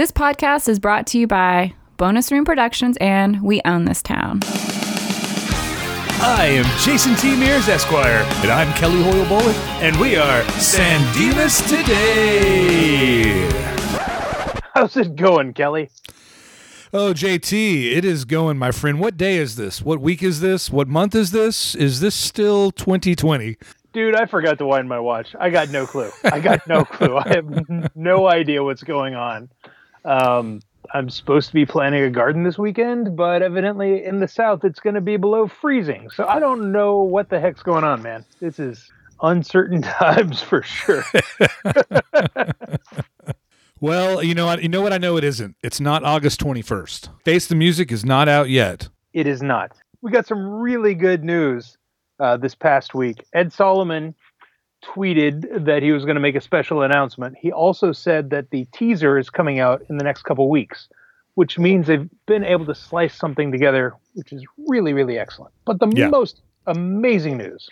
[0.00, 4.40] This podcast is brought to you by Bonus Room Productions and We Own This Town.
[6.22, 7.36] I am Jason T.
[7.36, 13.46] Mears, Esquire, and I'm Kelly Hoyle Bullock, and we are San Dimas Today.
[14.72, 15.90] How's it going, Kelly?
[16.94, 19.00] Oh, JT, it is going, my friend.
[19.00, 19.82] What day is this?
[19.82, 20.70] What week is this?
[20.70, 21.74] What month is this?
[21.74, 23.58] Is this still 2020?
[23.92, 25.36] Dude, I forgot to wind my watch.
[25.38, 26.10] I got no clue.
[26.24, 27.18] I got no clue.
[27.18, 29.50] I have no idea what's going on.
[30.04, 30.60] Um,
[30.92, 34.80] I'm supposed to be planting a garden this weekend, but evidently in the south it's
[34.80, 36.10] going to be below freezing.
[36.10, 38.24] So I don't know what the heck's going on, man.
[38.40, 38.90] This is
[39.22, 41.04] uncertain times for sure.
[43.82, 44.62] Well, you know what?
[44.62, 44.92] You know what?
[44.92, 45.56] I know it isn't.
[45.62, 47.08] It's not August 21st.
[47.24, 48.90] Face the Music is not out yet.
[49.14, 49.72] it is not.
[50.02, 51.78] We got some really good news
[52.18, 53.24] uh, this past week.
[53.32, 54.14] Ed Solomon
[54.84, 57.36] tweeted that he was going to make a special announcement.
[57.38, 60.88] He also said that the teaser is coming out in the next couple weeks,
[61.34, 65.52] which means they've been able to slice something together, which is really, really excellent.
[65.64, 66.08] But the Yeah.
[66.08, 67.68] most amazing news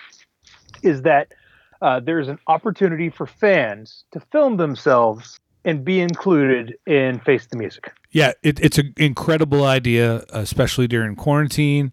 [0.83, 1.33] is that
[1.81, 7.56] uh, there's an opportunity for fans to film themselves and be included in Face the
[7.56, 7.92] Music.
[8.11, 11.92] Yeah, it, it's an incredible idea, especially during quarantine.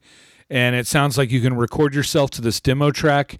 [0.49, 3.37] And it sounds like you can record yourself to this demo track.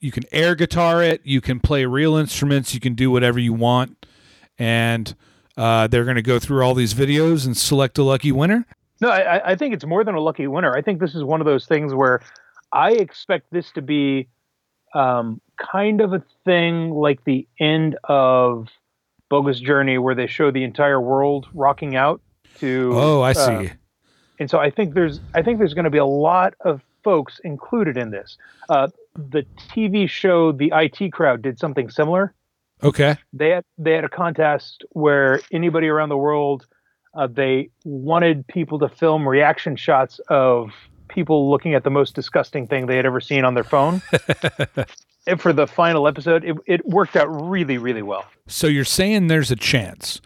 [0.00, 1.20] You can air guitar it.
[1.24, 2.74] You can play real instruments.
[2.74, 4.06] You can do whatever you want.
[4.58, 5.14] And
[5.56, 8.66] uh, they're going to go through all these videos and select a lucky winner.
[9.00, 10.74] No, I, I think it's more than a lucky winner.
[10.74, 12.20] I think this is one of those things where
[12.72, 14.28] I expect this to be
[14.94, 18.68] um, kind of a thing like the end of
[19.28, 22.20] Bogus Journey, where they show the entire world rocking out
[22.58, 22.92] to.
[22.94, 23.70] Oh, I uh, see.
[24.40, 27.40] and so I think there's I think there's going to be a lot of folks
[27.44, 28.36] included in this.
[28.68, 28.88] Uh,
[29.18, 32.34] the TV show The IT Crowd did something similar
[32.82, 33.16] okay.
[33.32, 36.66] they had they had a contest where anybody around the world
[37.14, 40.70] uh, they wanted people to film reaction shots of
[41.08, 44.02] people looking at the most disgusting thing they had ever seen on their phone.
[45.26, 48.24] and for the final episode, it, it worked out really, really well.
[48.46, 50.20] So you're saying there's a chance.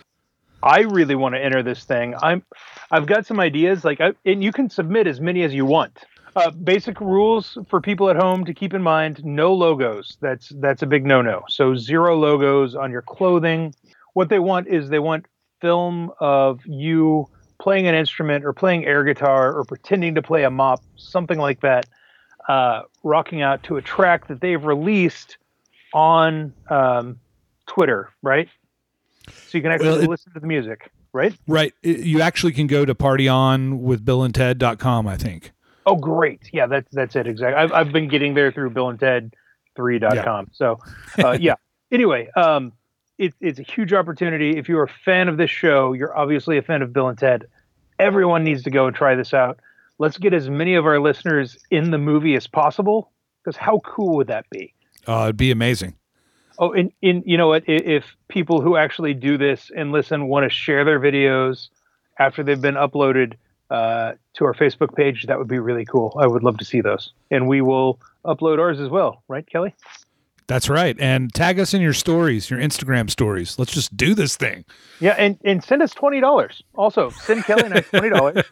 [0.62, 2.14] I really want to enter this thing.
[2.22, 2.44] I'm,
[2.90, 3.84] I've got some ideas.
[3.84, 5.98] Like, I, and you can submit as many as you want.
[6.34, 10.16] Uh, basic rules for people at home to keep in mind: no logos.
[10.20, 11.42] That's that's a big no-no.
[11.48, 13.74] So zero logos on your clothing.
[14.14, 15.26] What they want is they want
[15.60, 17.28] film of you
[17.60, 21.60] playing an instrument or playing air guitar or pretending to play a mop, something like
[21.60, 21.86] that,
[22.48, 25.36] uh, rocking out to a track that they've released
[25.94, 27.20] on um,
[27.66, 28.48] Twitter, right?
[29.28, 31.34] So you can actually Well, it- listen to the music, right?
[31.46, 31.72] Right.
[31.82, 35.52] You actually can go to partyonwithbillandted.com, I think.
[35.86, 36.50] Oh, great!
[36.52, 37.60] Yeah, that's that's it exactly.
[37.60, 40.50] I've I've been getting there through BillandTed3.com.
[40.52, 40.78] So,
[41.22, 41.54] uh, yeah.
[41.90, 42.72] Anyway, um,
[43.18, 44.56] it, it's a huge opportunity.
[44.56, 47.46] If you're a fan of this show, you're obviously a fan of Bill and Ted.
[47.98, 49.60] Everyone needs to go and try this out.
[49.98, 53.10] Let's get as many of our listeners in the movie as possible.
[53.42, 54.72] Because how cool would that be?
[55.06, 55.94] Uh, it'd be amazing.
[56.58, 57.64] Oh, and, and you know what?
[57.66, 61.68] If people who actually do this and listen want to share their videos
[62.18, 63.34] after they've been uploaded
[63.72, 66.14] uh, to our Facebook page, that would be really cool.
[66.20, 67.12] I would love to see those.
[67.30, 69.74] And we will upload ours as well, right, Kelly?
[70.46, 70.94] That's right.
[71.00, 73.58] And tag us in your stories, your Instagram stories.
[73.58, 74.66] Let's just do this thing.
[75.00, 76.62] Yeah, and, and send us twenty dollars.
[76.74, 78.44] Also, send Kelly and I twenty dollars.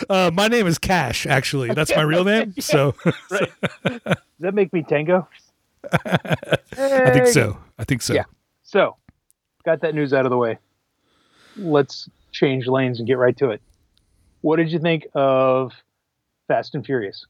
[0.08, 1.74] uh, my name is Cash, actually.
[1.74, 2.54] That's my real name.
[2.60, 2.94] So
[3.30, 3.52] Right.
[3.84, 5.28] Does that make me tango?
[5.92, 7.58] I think so.
[7.78, 8.14] I think so.
[8.14, 8.24] Yeah.
[8.62, 8.96] So,
[9.64, 10.58] got that news out of the way.
[11.56, 13.60] Let's change lanes and get right to it.
[14.40, 15.72] What did you think of
[16.46, 17.26] Fast and Furious?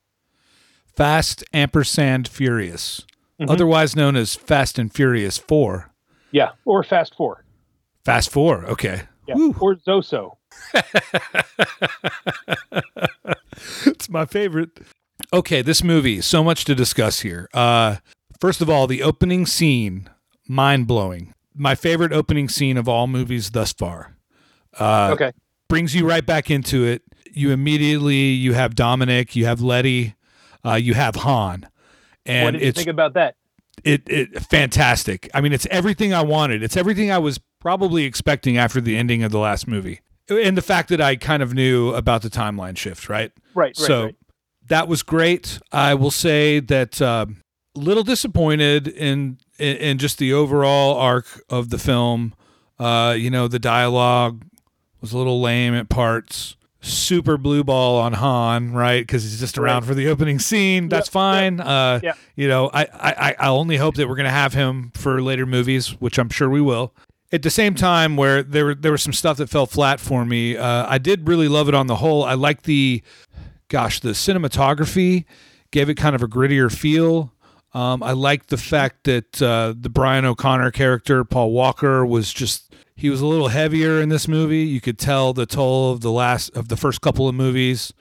[0.94, 3.04] Fast ampersand furious,
[3.41, 3.50] Mhm.
[3.50, 5.91] otherwise known as Fast and Furious 4.
[6.32, 7.44] Yeah, or Fast Four.
[8.04, 8.64] Fast 4.
[8.66, 9.03] Okay.
[9.26, 9.54] Yeah, Woo.
[9.60, 10.36] or Zoso.
[13.86, 14.80] it's my favorite.
[15.32, 17.48] Okay, this movie, so much to discuss here.
[17.53, 17.97] Uh,
[18.41, 20.09] first of all, the opening scene,
[20.47, 21.34] mind blowing.
[21.54, 24.15] My favorite opening scene of all movies thus far.
[24.78, 25.33] Uh, Okay.
[25.69, 27.03] brings you right back into it.
[27.33, 30.15] You immediately you have Dominic, you have Letty,
[30.65, 31.69] uh, you have Han,
[32.27, 33.34] and what did you think about that?
[33.84, 35.28] it, it fantastic.
[35.34, 36.63] I mean, it's everything I wanted.
[36.63, 40.63] It's everything I was probably expecting after the ending of the last movie, and the
[40.63, 43.33] fact that I kind of knew about the timeline shift, right?
[43.54, 44.16] Right, right, so right.
[44.69, 45.59] that was great.
[45.72, 47.27] I will say that uh,
[47.75, 52.34] little disappointed in, in in just the overall arc of the film.
[52.78, 54.45] Uh, you know, the dialogue
[55.00, 56.56] was a little lame at parts.
[56.80, 59.00] Super blue ball on Han, right?
[59.04, 59.89] Because he's just around Right.
[59.89, 60.89] for the opening scene.
[60.89, 61.60] That's Yep, yep, fine.
[61.60, 62.18] Uh, yep.
[62.36, 65.89] You know, I, I I- only hope that we're gonna have him for later movies,
[66.00, 66.95] which I'm sure we will.
[67.30, 70.24] at the same time where there were there was some stuff that fell flat for
[70.24, 70.56] me.
[70.56, 72.24] Uh, I did really love it on the whole.
[72.24, 73.03] I like the,
[73.68, 75.24] gosh, the cinematography
[75.71, 77.33] gave it kind of a grittier feel.
[77.74, 82.74] Um, I liked the fact that uh, the Brian O'Connor character, Paul Walker, was just
[82.97, 84.62] he was a little heavier in this movie.
[84.65, 87.92] You could tell the toll of the last of the first couple of movies.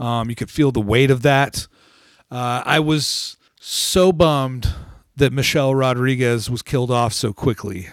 [0.00, 1.66] Um, you could feel the weight of that.
[2.30, 4.68] Uh, I was so bummed
[5.16, 7.86] that Michelle Rodriguez was killed off so quickly.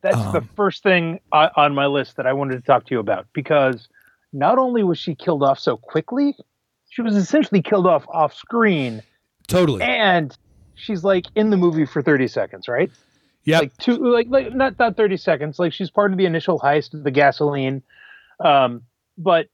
[0.00, 2.94] That's the Um, first thing on on my list that I wanted to talk to
[2.94, 3.88] you about because
[4.32, 6.36] not only was she killed off so quickly,
[6.88, 9.02] she was essentially killed off off screen,
[9.48, 9.82] Totally.
[9.82, 10.36] and
[10.78, 12.90] she's like in the movie for thirty seconds, right?
[13.44, 13.60] Yeah.
[13.60, 15.58] Like two, like like not not thirty seconds.
[15.58, 17.82] Like she's part of the initial heist of the gasoline,
[18.44, 18.82] um,
[19.16, 19.48] but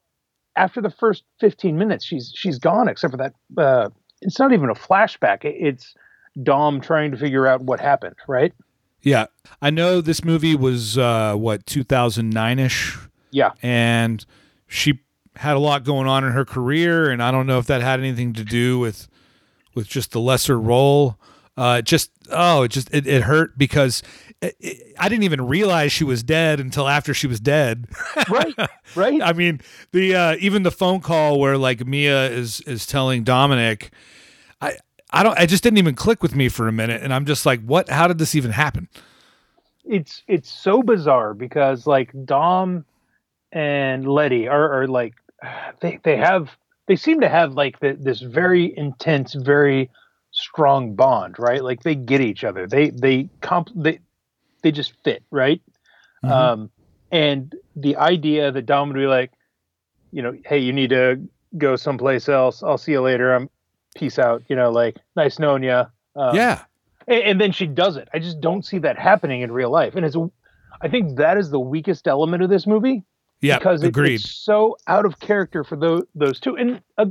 [0.56, 2.88] after the first fifteen minutes, she's she's gone.
[2.88, 3.90] Except for that, uh,
[4.20, 5.38] it's not even a flashback.
[5.42, 5.94] It's
[6.42, 8.52] Dom trying to figure out what happened, right?
[9.02, 9.26] yeah.
[9.60, 12.96] I know this movie was uh, what 2009 ish.
[13.30, 13.50] Yeah.
[13.62, 14.24] and
[14.68, 15.00] she
[15.36, 17.98] had a lot going on in her career and i don't know if that had
[17.98, 19.08] anything to do with
[19.74, 21.18] with just the lesser role.
[21.56, 24.02] Uh just oh it just it, it hurt because
[24.42, 27.86] it, it- i didn't even realize she was dead until after she was dead.
[28.28, 28.54] Right,
[28.96, 29.22] right.
[29.22, 29.60] i mean
[29.92, 33.92] the uh even the phone call where like mia is is telling dominic
[34.60, 34.76] i
[35.10, 37.02] i don't i just didn't even click with me for a minute.
[37.02, 38.88] And i'm just like what how did this even happen?
[39.84, 42.84] It's it's so bizarre because like Dom
[43.52, 45.14] and Letty are, are like
[45.80, 46.50] they they have
[46.86, 49.90] they seem to have like the, this very intense, very
[50.30, 51.62] strong bond, right?
[51.62, 52.66] Like they get each other.
[52.66, 54.00] They they comp they
[54.62, 55.60] they just fit, right?
[56.24, 56.30] Mhm.
[56.30, 56.70] Um,
[57.10, 59.32] and the idea that Dom would be like,
[60.10, 61.20] you know, hey, you need to
[61.56, 62.62] go someplace else.
[62.62, 63.34] I'll see you later.
[63.34, 63.48] I'm
[63.94, 64.42] peace out.
[64.48, 65.84] You know, like nice knowing you.
[66.16, 66.64] Um, yeah
[67.06, 68.08] and, and then she does it.
[68.12, 69.94] I just don't see that happening in real life.
[69.94, 70.16] And it's,
[70.80, 73.02] I think that is the weakest element of this movie
[73.44, 76.56] yeah because it- it's so out of character for those those two.
[76.56, 77.06] And uh,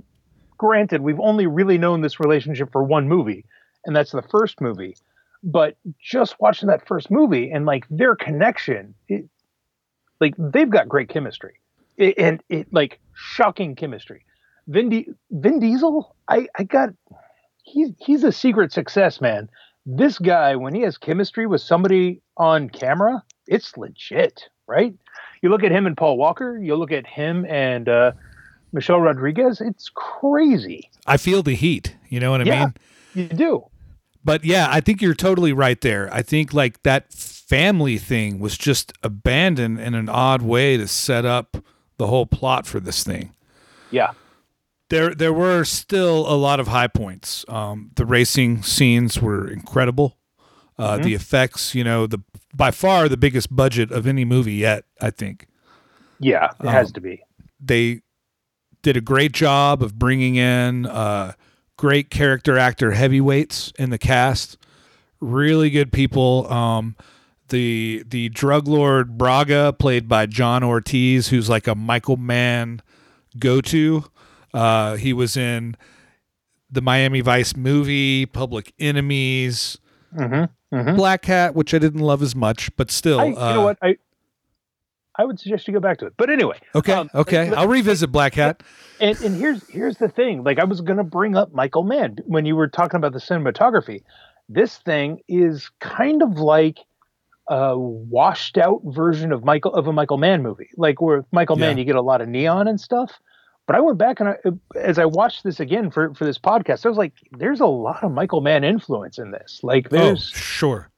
[0.58, 3.46] granted, we've only really known this relationship for one movie,
[3.86, 4.96] and that's the first movie.
[5.44, 9.26] But just watching that first movie and like their connection, it,
[10.22, 11.60] like they've got great chemistry,
[11.98, 14.26] it, and it like shocking chemistry.
[14.68, 16.90] Vin, Di- Vin Diesel, I I got
[17.64, 19.50] he's he's a secret success man.
[19.86, 24.94] This guy, when he has chemistry with somebody on camera, it's legit, right?
[25.42, 28.12] You look at him and Paul Walker, you look at him and uh,
[28.71, 30.89] Michelle Rodriguez, it's crazy.
[31.06, 32.65] i feel the heat you know what i Yeah.
[32.65, 32.74] mean
[33.13, 33.65] You do.
[34.25, 36.10] But yeah, I think you're totally right there.
[36.13, 41.25] I think like that family thing was just abandoned in an odd way to set
[41.25, 41.57] up
[41.98, 43.33] the whole plot for this thing.
[43.92, 44.12] Yeah.
[44.89, 47.44] There there were still a lot of high points.
[47.50, 50.18] Um, the racing scenes were incredible.
[50.80, 52.19] Uh, The effects, you know, the
[52.54, 54.86] by far the biggest budget of any movie yet.
[55.02, 55.48] I think
[56.20, 57.24] Yeah, it has to be.
[57.60, 58.02] they
[58.82, 61.34] did a great job of bringing in uh,
[61.78, 64.58] great character actor heavyweights in the cast.
[65.22, 66.52] Really good people.
[66.52, 66.96] Um,
[67.50, 72.82] the the drug lord Braga, played by John Ortiz, who's like a Michael Mann
[73.40, 74.06] go to.
[74.54, 75.76] Uh, he was in
[76.70, 79.78] the Miami Vice movie, Public Enemies,
[80.18, 80.75] Mm-hmm.
[80.75, 80.95] Mm-hmm.
[80.95, 83.19] Black Hat, which I didn't love as much, but still.
[83.19, 83.77] I, you uh, know what?
[83.81, 83.98] I
[85.15, 86.13] I would suggest you go back to it.
[86.18, 88.63] But anyway, Okay, Um, okay, but- I'll revisit Black Hat.
[89.00, 90.43] and and here's here's the thing.
[90.43, 94.03] Like I was gonna bring up Michael Mann when you were talking about the cinematography.
[94.50, 96.79] This thing is kind of like
[97.48, 100.70] a washed out version of Michael of a Michael Mann movie.
[100.77, 103.12] Like where with Michael Mann you get a lot of neon and stuff.
[103.65, 104.36] But I went back and I,
[104.77, 108.03] as I watched this again for for this podcast, I was like, there's a lot
[108.03, 109.62] of Michael Mann influence in this.
[109.63, 110.89] Like Oh, there's sure.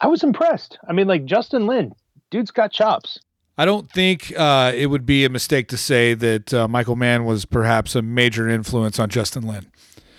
[0.00, 0.78] I was impressed.
[0.88, 1.92] I mean, like Justin Lin,
[2.30, 3.18] dude's got chops.
[3.56, 7.24] I don't think uh, it would be a mistake to say that uh, Michael Mann
[7.24, 9.66] was perhaps a major influence on Justin Lin.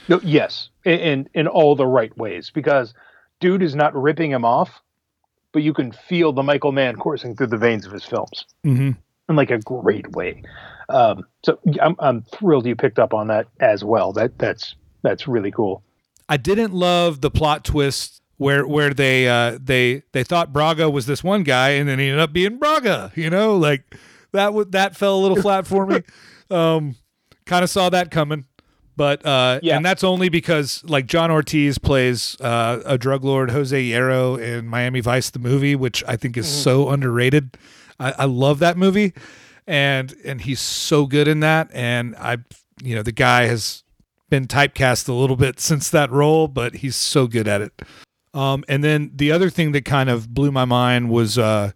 [0.07, 2.93] No, yes, in, in in all the right ways because
[3.41, 4.69] dude is not ripping him off,
[5.51, 8.91] but you can feel the Michael Mann coursing through the veins of his films Mm-hmm.
[9.29, 10.43] in like a great way.
[10.89, 14.13] Um, so I'm I'm thrilled you picked up on that as well.
[14.13, 15.83] That that's that's really cool.
[16.27, 21.05] I didn't love the plot twist where where they uh, they they thought Braga was
[21.05, 23.11] this one guy and then he ended up being Braga.
[23.15, 23.95] You know, like
[24.31, 26.01] that would that fell a little flat for me.
[26.51, 26.95] Um,
[27.47, 28.45] kind of saw that coming.
[28.95, 29.77] But uh, Yeah.
[29.77, 34.67] and that's only because like John Ortiz plays uh, a drug lord Jose Yero in
[34.67, 37.57] Miami Vice the movie, which I think is so underrated.
[37.99, 39.13] I, I love that movie,
[39.67, 41.69] and and he's so good in that.
[41.73, 42.37] And I,
[42.83, 43.83] you know, the guy has
[44.29, 47.81] been typecast a little bit since that role, but he's so good at it.
[48.33, 51.71] Um, and then the other thing that kind of blew my mind was uh,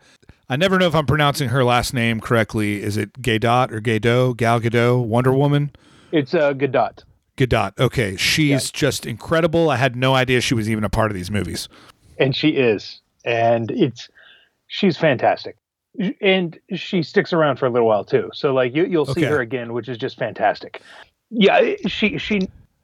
[0.50, 2.81] I never know if I'm pronouncing her last name correctly.
[2.81, 4.36] Is it Gadot or Gadot?
[4.36, 5.72] Gal Gadot, Wonder Woman?
[6.12, 7.03] It's uh, Gadot.
[7.38, 7.79] Gadot.
[7.79, 9.69] Okay, she's just incredible.
[9.69, 11.69] I had no idea she was even a part of these movies.
[12.17, 14.10] and she is and it's
[14.67, 15.55] she's fantastic
[16.22, 19.25] and she sticks around for a little while too so like you, you'll see Okay.
[19.25, 20.81] her again which is just fantastic
[21.29, 22.41] yeah she she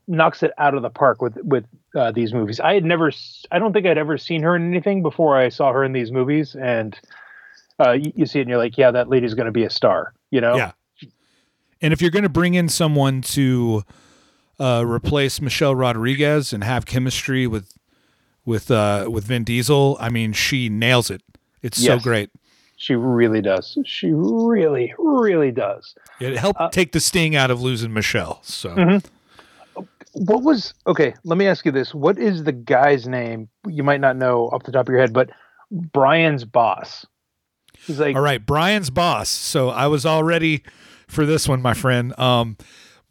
[0.08, 3.12] knocks it out of the park with with uh, these movies i had never
[3.52, 6.12] i don't think i'd ever seen her in anything before i saw her in these
[6.12, 7.00] movies and
[7.80, 9.70] uh, you, you see it and you're like yeah that lady's going to be a
[9.70, 10.72] star you know Yeah.
[11.82, 13.84] And if you're going to bring in someone to
[14.60, 17.74] uh, replace Michelle Rodriguez and have chemistry with
[18.46, 21.22] with uh, with Vin Diesel, I mean, she nails it.
[21.62, 22.30] It's so great.
[22.78, 27.62] She really does she really really does It helped Uh, take the sting out of
[27.62, 28.40] losing Michelle.
[28.44, 29.06] So Mhm.
[30.14, 31.14] What was okay?
[31.26, 33.50] Let me ask you this: What is the guy's name?
[33.68, 35.30] You might not know off the top of your head, but
[35.72, 37.06] Brian's boss.
[37.86, 39.28] He's like, All right, Brian's boss.
[39.28, 40.64] So I was all ready
[41.08, 42.18] for this one, my friend.
[42.18, 42.56] Um,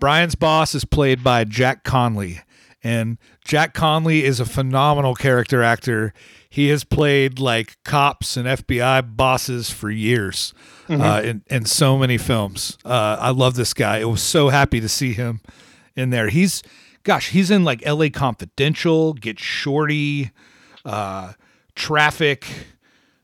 [0.01, 2.41] Brian's boss is played by Jack Conley,
[2.85, 6.13] and Jack Conley is a phenomenal character actor.
[6.49, 10.53] He has played like cops and FBI bosses for years
[10.89, 12.77] uh, in in so many films.
[12.85, 14.01] Uh, I love this guy.
[14.01, 15.41] I was so happy to see him
[15.97, 16.29] in there.
[16.29, 16.63] He's,
[17.03, 18.11] gosh, he's in like L.A.
[18.11, 20.31] Confidential, Get Shorty,
[20.85, 21.33] uh,
[21.75, 22.47] Traffic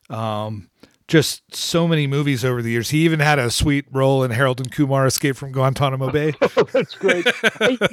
[0.08, 0.69] um,
[1.10, 2.90] just so many movies over the years.
[2.90, 6.32] He even had a sweet role in Harold and Kumar Escape from Guantanamo Bay.
[6.40, 7.26] oh, "That's great."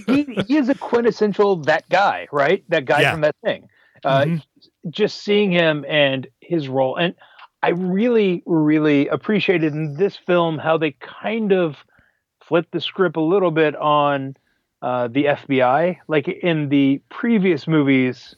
[0.05, 2.63] He, he is a quintessential that guy, right?
[2.69, 3.12] That guy Yeah.
[3.13, 3.67] from that thing.
[4.05, 4.43] Uh, Mhm.
[4.91, 7.15] Just seeing him and his role, and
[7.63, 11.75] I really, really appreciated in this film how they kind of
[12.47, 14.38] flipped the script a little bit on
[14.83, 15.97] uh, the FBI.
[16.07, 18.36] Like in the previous movies,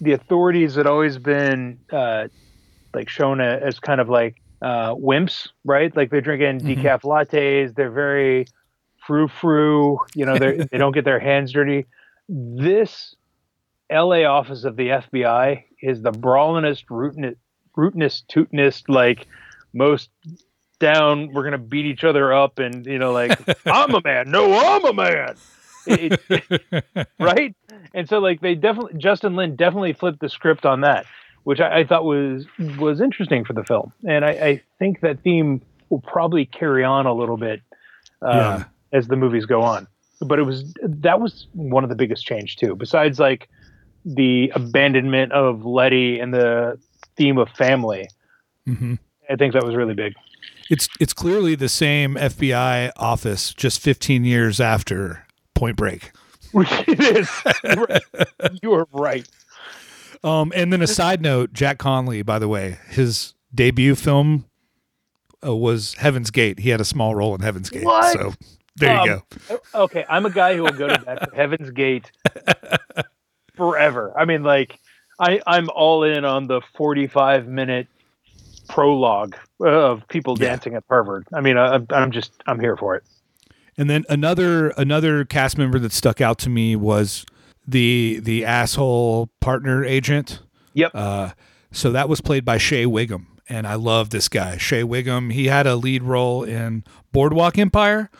[0.00, 2.26] the authorities had always been uh,
[2.94, 5.94] like shown as kind of like uh, wimps, right?
[5.96, 6.82] Like they're drinking Mhm.
[6.82, 7.74] decaf lattes.
[7.74, 8.46] They're very
[9.06, 9.98] frou frou.
[10.14, 11.86] You know, they they don't get their hands dirty.
[12.28, 13.14] This
[13.90, 14.24] L.A.
[14.24, 17.36] office of the FBI is the brawlingest, rootinest,
[17.76, 19.26] rootinest, tootinest, like
[19.72, 20.10] most
[20.80, 21.32] down.
[21.32, 24.30] We're gonna beat each other up, and you know, like I'm a man.
[24.30, 25.34] No, I'm a man.
[25.86, 27.54] It- it- right?
[27.94, 31.06] And so like they definitely Justin Lin definitely flipped the script on that,
[31.46, 32.44] which I, I thought was
[32.76, 37.06] was interesting for the film, and I, I think that theme will probably carry on
[37.06, 37.60] a little bit
[38.20, 38.64] um, Yeah.
[38.92, 39.86] as the movies go on.
[40.20, 42.74] But it was that was one of the biggest change too.
[42.74, 43.48] Besides like
[44.04, 46.78] the abandonment of Letty and the
[47.16, 48.08] theme of family,
[48.64, 48.94] hmm
[49.30, 50.14] I think that was really big.
[50.68, 55.24] It's it's clearly the same FBI office just 15 years after
[55.54, 56.10] Point Break.
[56.54, 57.30] it is.
[58.62, 59.28] You are right.
[60.24, 64.44] Um, and then a side note, Jack Conley, by the way, his debut film
[65.46, 66.58] uh, was Heaven's Gate.
[66.60, 67.84] He had a small role in Heaven's Gate.
[67.84, 68.12] What?
[68.12, 68.32] So
[68.76, 69.60] there you Um, go.
[69.74, 72.10] Okay, I'm a guy who will go to for Heaven's Gate
[73.56, 74.12] forever.
[74.16, 74.78] I mean, like,
[75.18, 77.86] I I'm all in on the 45 minute
[78.68, 80.48] prologue of people Yeah.
[80.50, 81.26] dancing at Harvard.
[81.32, 83.04] I mean, I, I'm- I'm just I'm here for it.
[83.78, 87.24] And then another another cast member that stuck out to me was
[87.66, 90.40] the the asshole partner agent.
[90.74, 90.90] Yep.
[90.94, 91.30] Uh,
[91.72, 95.30] so that was played by Shea Whigham, and I love this guy, Shea Whigham.
[95.30, 98.10] He had a lead role in Boardwalk Empire,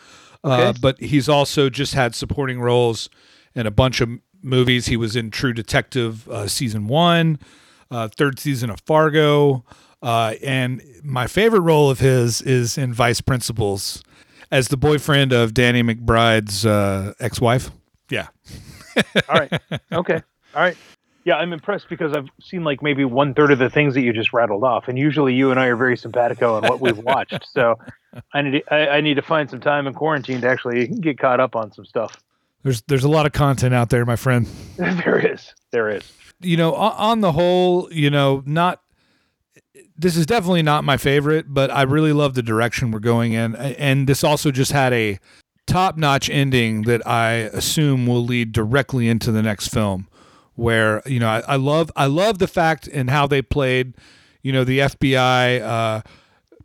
[0.43, 3.09] uh, but he's also just had supporting roles
[3.55, 4.09] in a bunch of
[4.41, 4.87] movies.
[4.87, 7.39] He was in True Detective uh, season one,
[7.89, 9.63] uh, third season of Fargo,
[10.01, 14.03] uh, and my favorite role of his is in Vice Principals
[14.51, 17.71] as the boyfriend of Danny McBride's uh, ex-wife.
[18.09, 18.27] Yeah,
[19.29, 19.61] All right.
[19.91, 20.21] Okay.
[20.55, 20.77] All right.
[21.23, 24.13] Yeah, I'm impressed because I've seen like maybe one third of the things that you
[24.13, 27.45] just rattled off, and usually you and I are very simpatico on what we've watched.
[27.51, 27.77] So
[28.33, 31.19] I need to, I, I need to find some time in quarantine to actually get
[31.19, 32.23] caught up on some stuff.
[32.63, 34.47] there's there's a lot of content out there, my friend.
[34.77, 35.53] there is.
[35.71, 36.09] There is.
[36.39, 38.81] you know, on, the whole, you know, not
[39.97, 43.55] this is definitely not my favorite, but I really love the direction we're going in.
[43.55, 45.19] And this also just had a
[45.67, 50.07] top notch ending that I assume will lead directly into the next film.
[50.55, 53.93] Where, you know, I, I love I love the fact and how they played,
[54.41, 56.01] you know, the FBI uh,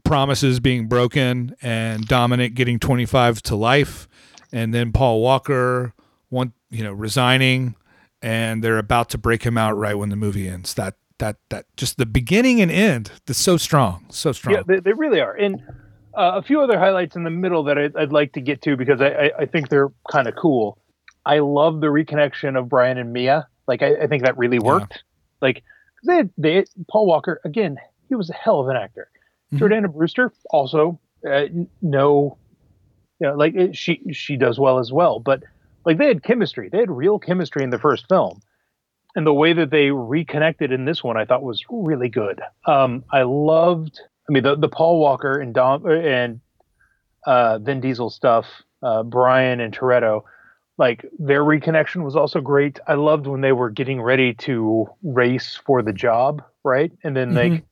[0.05, 4.09] promises being broken and Dominic getting 25 to life
[4.51, 5.95] and then Paul Walker
[6.29, 7.75] one you know resigning
[8.23, 11.67] and they're about to break him out right when the movie ends that that that
[11.77, 15.35] just the beginning and end that's so strong so strong Yeah, they, they really are.
[15.35, 15.63] And
[16.15, 18.77] uh, a few other highlights in the middle that I'd, I'd like to get to
[18.77, 20.79] because I, I, I think they're kind of cool.
[21.25, 23.47] I love the reconnection of Brian and Mia.
[23.67, 25.05] Like, I, I think that really worked.
[25.41, 25.63] Like,
[26.05, 27.77] they, they, Paul Walker, again,
[28.09, 29.09] he was a hell of an actor.
[29.53, 29.59] Mhm.
[29.59, 31.47] Jordana Brewster also uh,
[31.81, 32.37] no,
[33.21, 35.21] you know, like it, she she does well as well.
[35.21, 35.43] But
[35.85, 38.41] like they had chemistry, they had real chemistry in the first film,
[39.15, 42.41] and the way that they reconnected in this one, I thought was really good.
[42.67, 44.01] Um, I loved.
[44.29, 46.41] I mean, the the Paul Walker and Dom and
[47.27, 48.47] uh, Vin Diesel stuff,
[48.83, 50.23] uh, Brian and Toretto,
[50.79, 52.79] like their reconnection was also great.
[52.87, 56.93] I loved when they were getting ready to race for the job, right?
[57.05, 57.63] And then like, Mhm.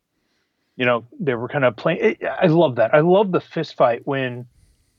[0.76, 1.99] you know, they were kind of playing.
[2.00, 2.95] It, I love that.
[2.95, 4.47] I love the fist fight when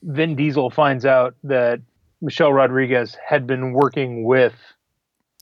[0.04, 1.80] Vin Diesel finds out that
[2.22, 4.54] Michelle Rodriguez had been working with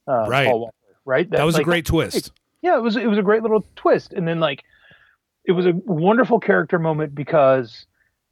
[0.07, 0.47] uh, Right.
[0.47, 0.73] Paul Walker,
[1.05, 1.29] right?
[1.29, 2.31] That was like, a great twist.
[2.61, 4.63] yeah, it was it was a great little twist, and then like
[5.49, 7.87] it was a wonderful character moment because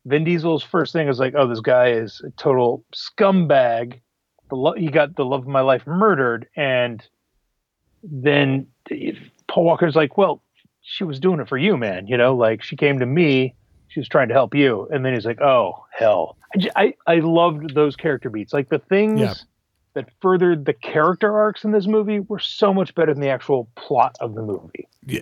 [0.05, 4.01] Vin Diesel's first thing is like, oh, this guy is a total scumbag.
[4.49, 7.03] The lo- he got the love of my life murdered, and
[8.03, 8.67] then
[9.47, 10.43] Paul Walker's like, well,
[10.83, 12.05] she was doing it for you, man.
[12.05, 13.55] You know, like she came to me,
[13.87, 16.37] she was trying to help you, and then he's like, oh hell,
[16.75, 19.21] I I loved those character beats, like the things.
[19.21, 19.33] Yeah.
[19.93, 23.67] That furthered the character arcs in this movie were so much better than the actual
[23.75, 24.87] plot of the movie.
[25.07, 25.21] Yeah,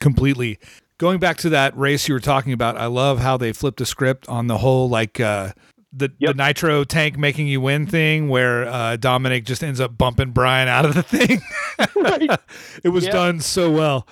[0.00, 0.58] completely.
[0.98, 3.86] Going back to that race you were talking about, I love how they flipped the
[3.86, 5.52] script on the whole like uh
[5.92, 6.36] the, Yep.
[6.36, 10.68] the nitro tank making you win thing where uh, Dominic just ends up bumping Brian
[10.68, 11.40] out of the thing.
[11.96, 12.28] Right.
[12.84, 13.12] it was Yeah.
[13.12, 14.06] done so well.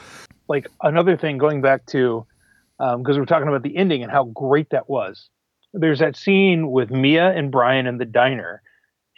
[0.49, 2.25] like another thing going back to
[2.79, 5.29] because we're talking about the ending and how great that was
[5.75, 8.63] there's that scene with mia and brian in the diner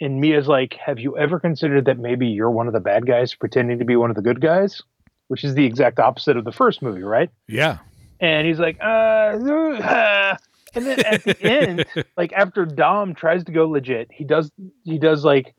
[0.00, 3.34] and mia's like have you ever considered that maybe you're one of the bad guys
[3.34, 4.80] pretending to be one of the good guys
[5.28, 7.30] which is the exact opposite of the first movie right?
[7.46, 7.78] Yeah.
[8.20, 10.36] and he's like uh, uh
[10.74, 14.50] and then at the end like after dom tries to go legit he does
[14.84, 15.54] he does like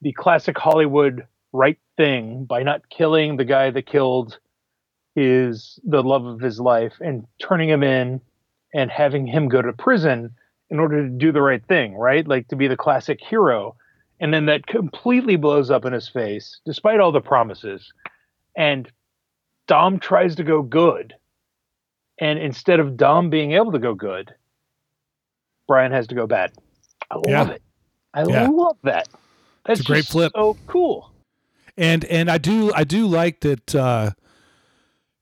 [0.00, 4.38] the classic hollywood right thing by not killing the guy that killed
[5.14, 8.20] his the love of his life and turning him in
[8.74, 10.34] and having him go to prison
[10.70, 12.26] in order to do the right thing right?
[12.26, 13.76] Like to be the classic hero.
[14.20, 17.92] And then that completely blows up in his face despite all the promises.
[18.56, 18.90] And
[19.72, 21.14] dom tries to go good
[22.18, 24.34] and instead of Dom being able to go good,
[25.68, 26.52] Brian has to go bad.
[27.10, 27.50] I love Yeah.
[27.50, 27.62] it.
[28.14, 28.50] I Yeah.
[28.52, 29.08] love that.
[29.66, 30.34] That's a great just flip.
[30.34, 31.12] So cool.
[31.76, 34.12] and and I do I do like that uh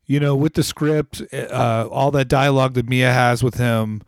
[0.06, 4.02] you know with the script uh all that dialogue that Mia has with him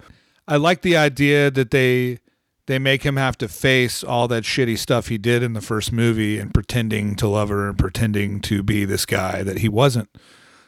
[0.48, 2.18] I like the idea that they
[2.66, 5.92] they make him have to face all that shitty stuff he did in the first
[5.92, 10.09] movie and pretending to love her and pretending to be this guy that he wasn't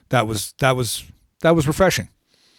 [0.08, 1.04] that was that was
[1.40, 2.08] that was refreshing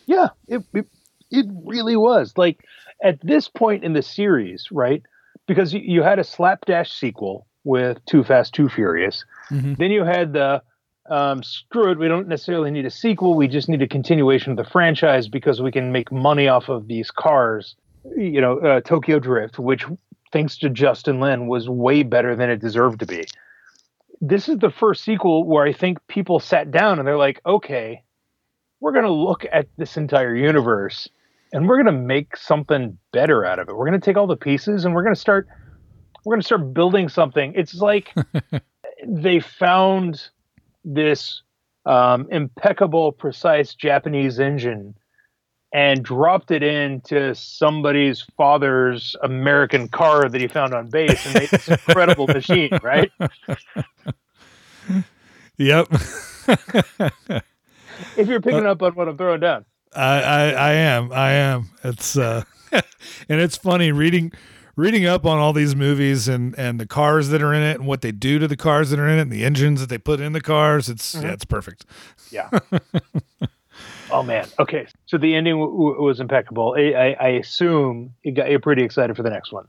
[0.06, 0.88] Yeah, it, it
[1.32, 2.34] it really was.
[2.38, 2.64] Like
[3.04, 5.04] at this point in the series, right?
[5.48, 9.26] Because you, you had a slapdash sequel with Too Fast, Too Furious.
[9.52, 9.78] Mhm.
[9.78, 10.62] Then you had the
[11.10, 12.00] um, screw it.
[12.00, 13.36] We don't necessarily need a sequel.
[13.36, 16.88] We just need a continuation of the franchise because we can make money off of
[16.88, 17.76] these cars.
[18.16, 19.86] You know, uh, Tokyo Drift, which
[20.32, 23.26] thanks to Justin Lin was way better than it deserved to be.
[24.22, 28.04] This is the first sequel where I think people sat down and they're like, okay,
[28.80, 31.10] we're going to look at this entire universe
[31.54, 33.76] and we're going to make something better out of it.
[33.76, 35.48] We're going to take all the pieces and we're going to start
[36.26, 37.54] we're going to start building something.
[37.56, 38.14] It's like
[39.08, 40.30] they found
[40.84, 41.44] this
[41.86, 44.96] um, impeccable, precise Japanese engine
[45.74, 51.50] and dropped it into somebody's father's American car that he found on base and made
[51.50, 53.12] this incredible machine, right?
[55.58, 55.88] yep
[58.18, 59.66] If you're picking up on what I'm throwing down.
[59.96, 62.84] I, I I am I am it's uh and
[63.42, 64.34] it's funny reading
[64.76, 67.88] reading up on all these movies and and the cars that are in it and
[67.88, 69.98] what they do to the cars that are in it and the engines that they
[69.98, 71.86] put in the cars it's yeah it's perfect
[72.32, 72.50] Yeah.
[74.12, 74.48] oh man.
[74.60, 74.88] Okay.
[75.06, 76.76] So the ending w- w- was impeccable.
[76.78, 79.68] I, I, I assume it got you pretty excited for the next one.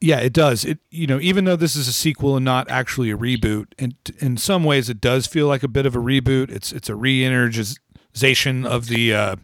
[0.00, 3.10] yeah it does it you know even though this is a sequel and not actually
[3.10, 6.50] a reboot and in some ways it does feel like a bit of a reboot
[6.50, 9.36] it's it's a re-energization of the uh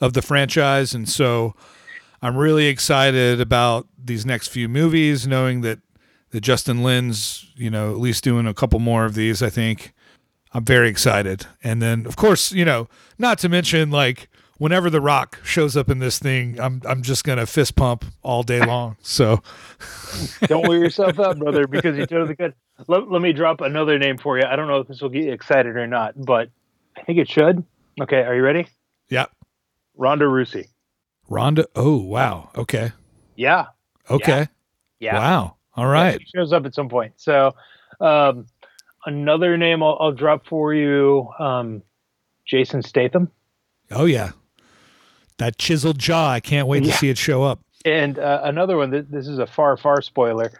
[0.00, 1.54] of the franchise and so
[2.22, 5.80] I'm really excited about these next few movies knowing that
[6.30, 9.92] that Justin Lin's, you know, at least doing a couple more of these, I think.
[10.54, 11.46] I'm very excited.
[11.64, 12.88] And then of course, you know,
[13.18, 17.24] not to mention like whenever The Rock shows up in this thing, I'm I'm just
[17.24, 18.96] gonna fist pump all day long.
[19.02, 19.42] So
[20.46, 22.54] Don't wear yourself out, brother, because you totally could.
[22.88, 24.44] Let, let me drop another name for you.
[24.44, 26.50] I don't know if this will get you excited or not, but
[26.96, 27.64] I think it should.
[28.00, 28.22] Okay.
[28.22, 28.66] Are you ready?
[29.08, 29.26] yeah.
[29.96, 30.68] Ronda Rousey.
[31.28, 31.66] Ronda.
[31.76, 32.50] Oh wow.
[32.56, 32.92] Okay.
[33.36, 33.66] Yeah.
[34.10, 34.48] Okay.
[35.00, 35.18] Yeah.
[35.18, 35.56] Wow.
[35.74, 36.18] All right.
[36.20, 37.12] She shows up at some point.
[37.16, 37.54] So,
[38.00, 38.46] um,
[39.06, 41.82] another name I'll, I'll drop for you um,
[42.46, 43.30] Jason Statham.
[43.90, 44.30] Oh yeah.
[45.38, 46.30] that chiseled jaw.
[46.30, 46.92] I can't wait Yeah.
[46.92, 47.60] to see it show up.
[47.84, 48.90] And uh, another one.
[48.90, 50.52] Th- this is a far, far spoiler.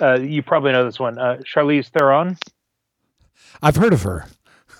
[0.00, 1.18] Uh, you probably know this one.
[1.18, 2.36] Uh, Charlize Theron.
[3.62, 4.26] I've heard of her.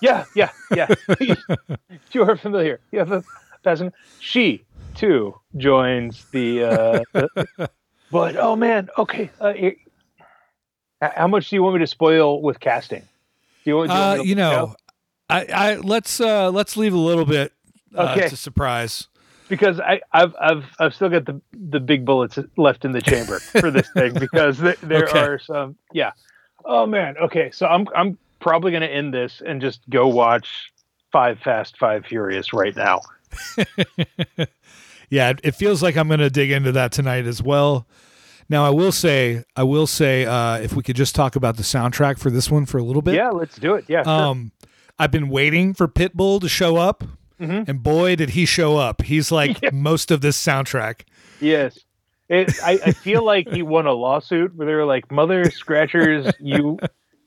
[0.01, 0.88] Yeah, yeah, yeah.
[2.12, 2.81] you are familiar.
[2.93, 3.23] You have a
[3.62, 3.93] passing.
[4.21, 6.65] She too joins the.
[6.65, 7.71] Uh, the-
[8.11, 9.31] but oh man, okay.
[9.41, 9.53] Uh,
[11.11, 13.01] how much do you want me to spoil with casting?
[13.65, 13.91] Do you want?
[13.91, 14.75] do Uh, want you know.
[15.31, 17.53] I, I let's uh let's leave a little bit
[17.97, 18.29] uh, Okay.
[18.29, 19.09] to surprise.
[19.49, 23.38] because I, I've I've I've still got the the big bullets left in the chamber
[23.61, 25.19] for this thing because th- there Okay.
[25.19, 25.77] are some.
[25.93, 26.12] Yeah.
[26.65, 27.17] Oh man.
[27.19, 27.51] Okay.
[27.51, 30.73] So I'm I'm probably gonna end this and just go watch
[31.12, 33.01] Five Fast Five Furious right now.
[35.11, 37.87] Yeah, it feels like I'm going to dig into that tonight as well.
[38.49, 41.63] Now, I will say, I will say, uh, if we could just talk about the
[41.63, 43.15] soundtrack for this one for a little bit.
[43.15, 43.31] Yeah.
[43.31, 43.85] Let's do it.
[43.89, 44.03] Yeah.
[44.03, 44.13] sure.
[44.13, 44.53] Um,
[44.99, 47.03] I've been waiting for Pitbull to show up,
[47.41, 47.67] Mhm.
[47.69, 49.03] and boy, did he show up!
[49.03, 49.71] He's like Yeah.
[49.73, 51.03] most of this soundtrack.
[51.41, 51.79] Yes.
[52.29, 56.33] It, I, I feel like he won a lawsuit where they were like, "Mother Scratchers,
[56.41, 56.79] you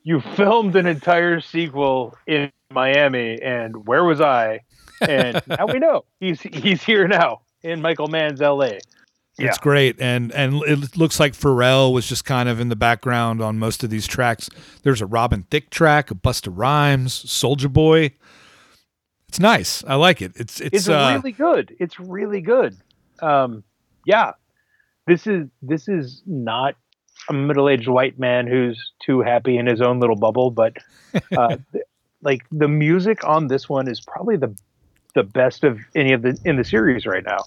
[0.04, 4.60] you filmed an entire sequel in Miami, and where was I?"
[5.06, 8.78] And now we know he's he's here now in Michael Mann's L.A.
[9.38, 9.48] Yeah.
[9.48, 13.42] It's great, and and it looks like Pharrell was just kind of in the background
[13.42, 14.48] on most of these tracks.
[14.82, 18.12] There's a Robin Thicke track, a Busta Rhymes, Soulja Boy.
[19.28, 19.84] It's nice.
[19.84, 20.32] I like it.
[20.36, 21.76] It's it's, It's uh, really good.
[21.78, 22.76] It's really good.
[23.20, 23.62] Um,
[24.06, 24.32] yeah,
[25.06, 26.76] this is this is not
[27.28, 30.76] a middle-aged white man who's too happy in his own little bubble, but
[31.36, 31.84] uh, th-
[32.22, 34.56] like the music on this one is probably the
[35.14, 37.38] the best of any of the in the series right now,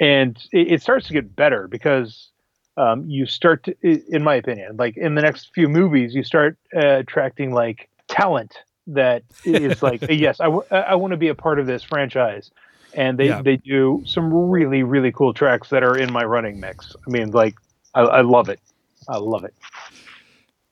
[0.00, 2.30] and it, it starts to get better because
[2.76, 6.56] um, you start to, in my opinion, like in the next few movies, you start
[6.76, 8.54] uh, attracting like talent
[8.86, 12.50] that is like, yes, I, w- I want to be a part of this franchise.
[12.94, 13.42] And they, Yeah.
[13.42, 16.94] they do some really, really cool tracks that are in my running mix.
[17.06, 17.54] I mean, like,
[17.94, 18.60] I, I love it.
[19.08, 19.54] I love it.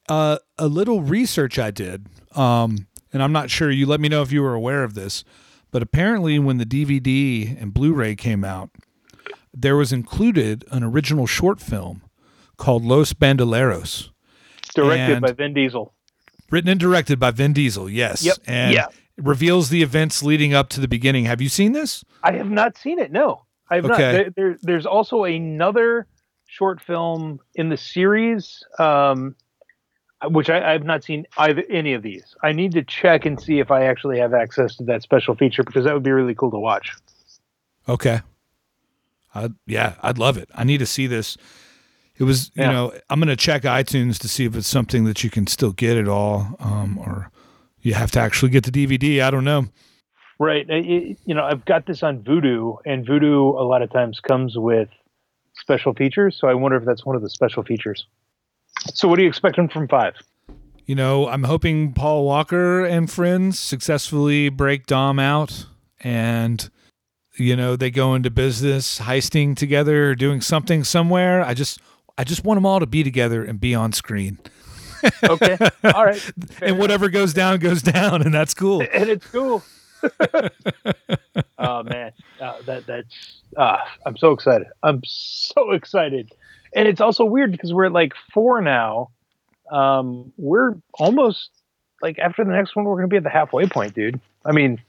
[0.08, 3.70] uh, a little research I did, um, and I'm not sure.
[3.70, 5.24] You let me know if you were aware of this,
[5.70, 8.70] but apparently, when the DVD and Blu-ray came out,
[9.58, 12.02] there was included an original short film
[12.58, 14.10] called Los Bandoleros,
[14.74, 15.94] Directed by Vin Diesel.
[16.50, 17.88] written and directed by Vin Diesel.
[17.88, 18.36] Yes, Yep.
[18.46, 18.86] and Yeah.
[19.16, 21.24] it reveals the events leading up to the beginning.
[21.24, 22.04] Have you seen this?
[22.22, 23.10] I have not seen it.
[23.10, 23.94] No, I have not.
[23.94, 24.12] Okay.
[24.12, 26.06] There, there, there's also another
[26.46, 29.34] short film in the series, um,
[30.30, 32.34] which I, I have not seen either any of these.
[32.42, 35.62] I need to check and see if I actually have access to that special feature
[35.64, 36.92] because that would be really cool to watch.
[37.88, 38.20] Okay.
[39.44, 40.48] I yeah, I'd love it.
[40.54, 41.36] I need to see this.
[42.18, 45.22] It was, you know, I'm going to check iTunes to see if it's something that
[45.22, 47.30] you can still get at all, um, or
[47.82, 49.20] you have to actually get the DVD.
[49.20, 49.66] I don't know.
[50.38, 50.64] Right.
[50.68, 54.56] It- you know, I've got this on Vudu, and Vudu a lot of times comes
[54.56, 54.88] with
[55.56, 56.38] special features.
[56.40, 58.06] So I wonder if that's one of the special features.
[58.94, 60.14] So what are you expecting from five?
[60.86, 65.66] You know, I'm hoping Paul Walker and friends successfully break Dom out
[66.00, 66.70] and
[67.38, 71.42] you know, they go into business heisting together or doing something somewhere.
[71.42, 71.80] I just
[72.18, 74.38] I just want them all to be together and be on screen.
[75.22, 75.56] Okay.
[75.94, 76.16] All right.
[76.16, 78.80] Fair and whatever goes down goes down and that's cool.
[78.92, 79.62] and it's cool.
[81.58, 84.66] oh man, uh, that that's uh, I'm so excited.
[84.82, 86.32] I'm so excited,
[86.74, 89.10] and it's also weird because we're at like four now.
[89.70, 91.50] Um, we're almost
[92.02, 94.18] like after the next one, we're gonna be at the halfway point, dude.
[94.44, 94.80] I mean,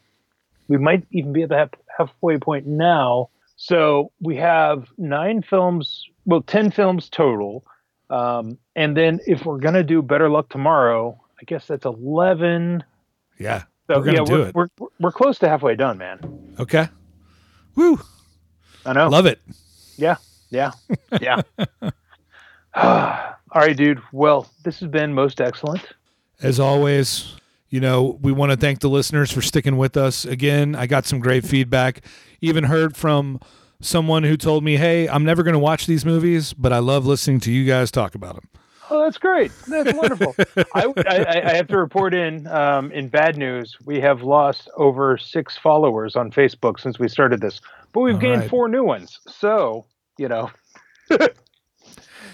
[0.67, 3.29] we might even be at the half, halfway point now.
[3.55, 7.65] So we have nine films, well, ten films total.
[8.09, 12.83] Um, and then if we're gonna do Better Luck Tomorrow, I guess that's eleven.
[13.39, 13.63] Yeah.
[13.87, 14.55] So We're yeah, do we're, it.
[14.55, 14.67] we're
[14.99, 16.19] we're close to halfway done, man.
[16.59, 16.89] Okay.
[17.75, 17.99] Woo.
[18.85, 19.07] I know.
[19.07, 19.39] Love it.
[19.97, 20.15] Yeah,
[20.49, 20.71] yeah,
[21.21, 21.41] yeah.
[23.51, 24.01] All right, dude.
[24.11, 25.83] Well, this has been most excellent.
[26.41, 27.35] As always,
[27.69, 30.25] you know, we want to thank the listeners for sticking with us.
[30.25, 32.01] Again, I got some great feedback.
[32.41, 33.39] Even heard from
[33.81, 37.05] someone who told me, "Hey, I'm never going to watch these movies, but I love
[37.05, 38.49] listening to you guys talk about them."
[38.89, 39.51] Oh, that's great.
[39.67, 40.33] That's wonderful.
[40.73, 43.75] I, I, I have to report in um, in bad news.
[43.85, 47.59] We have lost over six followers on Facebook since we started this,
[47.91, 48.49] but we've All gained right.
[48.49, 49.19] four new ones.
[49.27, 49.85] So
[50.17, 50.51] you know,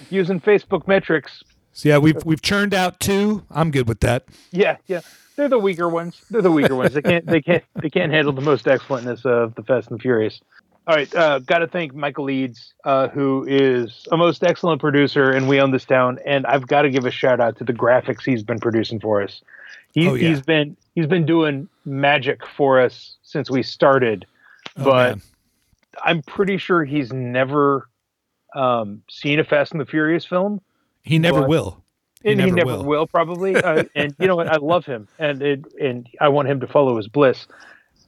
[0.10, 1.44] using Facebook metrics,
[1.74, 3.44] So yeah, we've we've churned out two.
[3.52, 4.26] I'm good with that.
[4.52, 5.02] yeah, yeah.
[5.36, 6.24] They're the weaker ones.
[6.30, 6.94] They're the weaker ones.
[6.94, 7.26] They can't.
[7.26, 7.64] They can't.
[7.82, 10.40] They can't handle the most excellentness of the Fast and the Furious.
[10.86, 11.14] All right.
[11.16, 15.60] Uh, Got to thank Michael Leeds, uh, who is a most excellent producer, and we
[15.60, 16.20] own this town.
[16.26, 19.24] And I've got to give a shout out to the graphics he's been producing for
[19.24, 19.42] us.
[19.94, 20.30] He, Oh, yeah.
[20.30, 24.28] He's been he's been doing magic for us since we started.
[24.78, 25.22] Oh, but man.
[26.04, 27.88] I'm pretty sure he's never
[28.54, 30.62] um, seen a Fast and the Furious film.
[31.04, 31.84] He never But- will.
[32.24, 32.86] He and he never never will.
[32.86, 33.56] will, probably.
[33.58, 34.48] Uh, and you know what?
[34.48, 37.48] I love him, and it, and I want him to follow his bliss.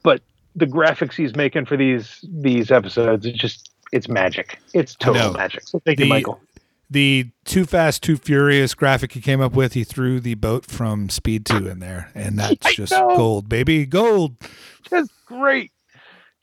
[0.02, 0.22] But
[0.54, 4.58] the graphics he's making for these these episodes, it's just it's magic.
[4.72, 5.32] It's total know.
[5.34, 5.68] magic.
[5.68, 6.40] So thank you, Michael.
[6.88, 11.08] The Too Fast, Too Furious graphic he came up with, he threw the boat from
[11.08, 12.12] Speed 2 in there.
[12.14, 13.16] And that's I just know.
[13.16, 13.84] gold, baby.
[13.86, 14.36] Gold.
[14.88, 15.72] Just great,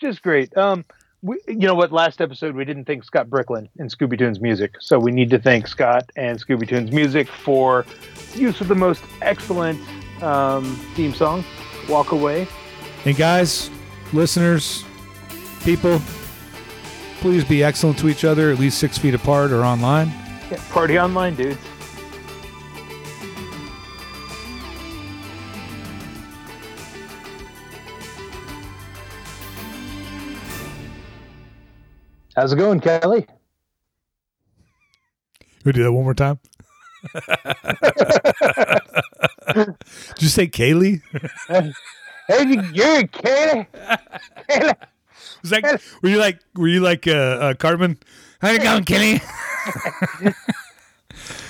[0.02, 0.56] just great.
[0.58, 0.84] Um,
[1.24, 1.92] we, you know what?
[1.92, 5.40] Last episode we didn't thank Scott Bricklin and Scooby Tunes music, so we need to
[5.40, 7.86] thank Scott and Scooby Tunes music for
[8.36, 9.80] use of the most excellent
[10.22, 11.46] um, theme song,
[11.88, 12.46] "Walk Away."
[13.06, 13.70] And guys,
[14.12, 14.84] listeners,
[15.64, 16.02] people,
[17.22, 20.10] please be excellent to each other, at least six feet apart or online.
[20.52, 21.60] Yeah, party online, dudes.
[32.36, 33.26] How's it going, Kelly?
[35.66, 36.40] We do that one more time.
[39.54, 39.76] Did
[40.20, 41.02] you say Kaylee?
[42.28, 43.68] Hey, you- you're Kelly.
[44.50, 44.74] Kelly.
[45.42, 47.98] Was that were you like were you like uh, uh Cartman?
[48.42, 49.22] How you going, Kenny?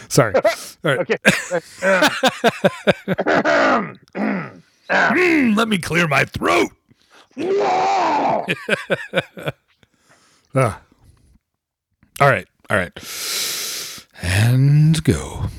[0.09, 0.33] Sorry.
[0.35, 0.41] All
[0.83, 0.99] right.
[0.99, 1.17] Okay.
[4.89, 6.69] Mm, let me clear my throat.
[10.55, 10.81] Ah.
[12.19, 12.47] All right.
[12.69, 12.91] All right.
[14.21, 15.49] And go.